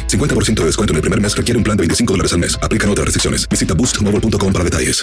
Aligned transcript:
50% 0.00 0.54
de 0.54 0.66
descuento 0.66 0.92
en 0.92 0.96
el 0.96 1.02
primer 1.02 1.20
mes 1.20 1.36
requiere 1.36 1.58
un 1.58 1.64
plan 1.64 1.76
de 1.76 1.82
25 1.82 2.12
dólares 2.12 2.32
al 2.32 2.38
mes. 2.38 2.58
Aplican 2.62 2.88
otras 2.88 3.06
restricciones. 3.06 3.48
Visita 3.48 3.74
boostmobile.com 3.74 4.52
para 4.52 4.64
detalles. 4.64 5.02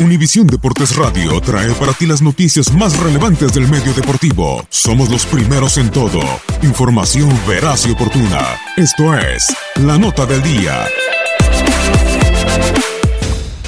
Univisión 0.00 0.46
Deportes 0.46 0.96
Radio 0.96 1.38
trae 1.42 1.70
para 1.74 1.92
ti 1.92 2.06
las 2.06 2.22
noticias 2.22 2.72
más 2.72 2.98
relevantes 2.98 3.52
del 3.52 3.68
medio 3.68 3.92
deportivo. 3.92 4.66
Somos 4.70 5.10
los 5.10 5.26
primeros 5.26 5.76
en 5.76 5.90
todo. 5.90 6.20
Información 6.62 7.28
veraz 7.46 7.86
y 7.86 7.90
oportuna. 7.90 8.58
Esto 8.78 9.14
es 9.14 9.46
La 9.76 9.98
Nota 9.98 10.24
del 10.24 10.42
Día. 10.42 10.86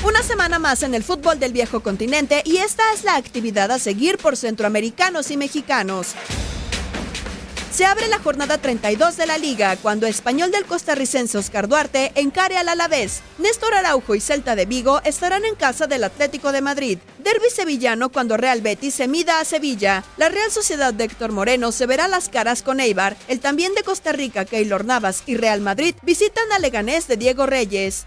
Una 0.02 0.22
semana 0.22 0.58
más 0.58 0.82
en 0.82 0.94
el 0.94 1.04
fútbol 1.04 1.38
del 1.38 1.52
viejo 1.52 1.80
continente 1.80 2.42
y 2.46 2.56
esta 2.56 2.82
es 2.94 3.04
la 3.04 3.16
actividad 3.16 3.70
a 3.70 3.78
seguir 3.78 4.16
por 4.16 4.38
centroamericanos 4.38 5.30
y 5.30 5.36
mexicanos. 5.36 6.14
Se 7.72 7.86
abre 7.86 8.06
la 8.08 8.18
jornada 8.18 8.58
32 8.58 9.16
de 9.16 9.24
la 9.24 9.38
liga 9.38 9.78
cuando 9.78 10.06
Español 10.06 10.50
del 10.50 10.66
costarricense 10.66 11.38
Oscar 11.38 11.68
Duarte 11.68 12.12
encare 12.16 12.58
al 12.58 12.68
Alavés. 12.68 13.22
Néstor 13.38 13.72
Araujo 13.72 14.14
y 14.14 14.20
Celta 14.20 14.54
de 14.54 14.66
Vigo 14.66 15.00
estarán 15.04 15.46
en 15.46 15.54
casa 15.54 15.86
del 15.86 16.04
Atlético 16.04 16.52
de 16.52 16.60
Madrid. 16.60 16.98
Derby 17.20 17.48
sevillano 17.48 18.10
cuando 18.10 18.36
Real 18.36 18.60
Betis 18.60 18.96
se 18.96 19.08
mida 19.08 19.40
a 19.40 19.46
Sevilla. 19.46 20.04
La 20.18 20.28
Real 20.28 20.50
Sociedad 20.50 20.92
de 20.92 21.04
Héctor 21.04 21.32
Moreno 21.32 21.72
se 21.72 21.86
verá 21.86 22.08
las 22.08 22.28
caras 22.28 22.62
con 22.62 22.78
Eibar. 22.78 23.16
El 23.26 23.40
también 23.40 23.74
de 23.74 23.82
Costa 23.82 24.12
Rica 24.12 24.44
Keylor 24.44 24.84
Navas 24.84 25.22
y 25.24 25.38
Real 25.38 25.62
Madrid 25.62 25.94
visitan 26.02 26.52
a 26.52 26.58
Leganés 26.58 27.08
de 27.08 27.16
Diego 27.16 27.46
Reyes. 27.46 28.04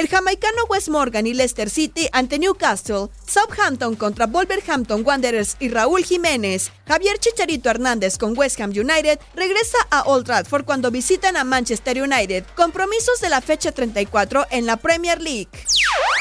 El 0.00 0.08
jamaicano 0.08 0.64
Wes 0.70 0.88
Morgan 0.88 1.26
y 1.26 1.34
Leicester 1.34 1.68
City 1.68 2.08
ante 2.12 2.38
Newcastle, 2.38 3.08
Southampton 3.26 3.96
contra 3.96 4.26
Wolverhampton 4.26 5.04
Wanderers 5.04 5.58
y 5.60 5.68
Raúl 5.68 6.02
Jiménez, 6.04 6.72
Javier 6.88 7.18
Chicharito 7.18 7.68
Hernández 7.68 8.16
con 8.16 8.32
West 8.34 8.58
Ham 8.62 8.70
United 8.70 9.18
regresa 9.34 9.76
a 9.90 10.04
Old 10.04 10.24
Trafford 10.24 10.64
cuando 10.64 10.90
visitan 10.90 11.36
a 11.36 11.44
Manchester 11.44 12.02
United, 12.02 12.46
compromisos 12.56 13.20
de 13.20 13.28
la 13.28 13.42
fecha 13.42 13.72
34 13.72 14.46
en 14.50 14.64
la 14.64 14.78
Premier 14.78 15.20
League. 15.20 15.50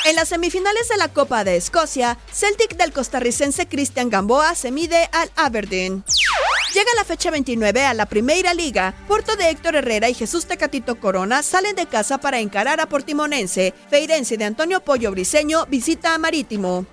En 0.03 0.18
las 0.18 0.28
semifinales 0.28 0.89
de 0.89 0.97
la 0.97 1.07
Copa 1.07 1.45
de 1.45 1.56
Escocia, 1.56 2.18
Celtic 2.34 2.75
del 2.75 2.91
costarricense 2.91 3.66
Cristian 3.69 4.09
Gamboa 4.09 4.56
se 4.56 4.72
mide 4.72 5.07
al 5.13 5.31
Aberdeen. 5.38 6.03
Llega 6.74 6.91
la 6.96 7.03
fecha 7.03 7.31
29 7.31 7.84
a 7.84 7.96
la 7.96 8.06
Primera 8.06 8.53
Liga. 8.53 8.94
Porto 9.07 9.35
de 9.35 9.50
Héctor 9.50 9.75
Herrera 9.75 10.07
y 10.07 10.13
Jesús 10.13 10.46
Tecatito 10.46 11.00
Corona 11.00 11.41
salen 11.41 11.75
de 11.75 11.88
casa 11.88 12.19
para 12.19 12.40
encarar 12.40 12.80
a 12.80 12.88
Portimonense. 12.88 13.74
Feirense 13.90 14.38
de 14.38 14.46
Antonio 14.46 14.80
Pollo 14.81 15.09
Briseño 15.09 15.66
visita 15.66 16.13
a 16.13 16.19
Marítimo. 16.19 16.85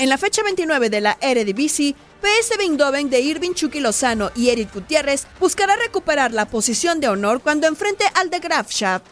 En 0.00 0.08
la 0.08 0.18
fecha 0.18 0.42
29 0.42 0.90
de 0.90 1.00
la 1.00 1.18
Eredivisie, 1.20 1.94
PS 2.20 2.58
Eindhoven 2.58 3.08
de 3.08 3.20
Irving 3.20 3.54
Chucky 3.54 3.78
Lozano 3.78 4.32
y 4.34 4.50
Eric 4.50 4.74
Gutiérrez 4.74 5.28
buscará 5.38 5.76
recuperar 5.76 6.32
la 6.32 6.46
posición 6.46 6.98
de 6.98 7.08
honor 7.08 7.40
cuando 7.40 7.68
enfrente 7.68 8.04
al 8.14 8.28
de 8.30 8.40
Graafschap. 8.40 9.04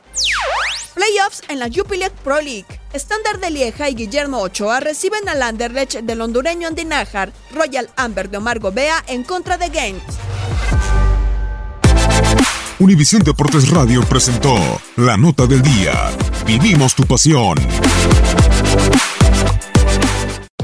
Playoffs 0.95 1.43
en 1.49 1.61
la 1.61 1.69
Jupiler 1.73 2.11
Pro 2.11 2.41
League. 2.41 2.84
Standard 2.95 3.41
de 3.41 3.51
Lieja 3.51 3.91
y 3.91 3.95
Guillermo 3.95 4.39
Ochoa 4.39 4.79
reciben 4.79 5.29
al 5.29 5.43
Anderlecht 5.43 5.95
del 5.95 6.21
hondureño 6.21 6.69
Andy. 6.69 6.87
Royal 7.53 7.91
Amber 7.97 8.31
de 8.31 8.37
Omar 8.37 8.61
Gobea 8.61 9.03
en 9.09 9.25
contra 9.25 9.59
de 9.59 9.69
Gent. 9.71 10.03
Univisión 12.79 13.23
Deportes 13.23 13.69
Radio 13.71 14.03
presentó 14.03 14.57
La 14.97 15.17
Nota 15.17 15.47
del 15.47 15.63
Día. 15.63 16.13
Vivimos 16.47 16.95
tu 16.95 17.05
pasión. 17.05 17.59